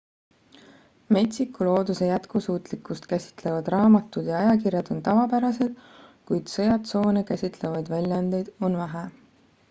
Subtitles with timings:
[1.15, 5.77] metsiku looduse jätkusuutlikkust käsitlevad raamatud ja ajakirjad on tavapärased
[6.31, 9.05] kuid sõjatsoone käsitlevaid väljaandeid on vähe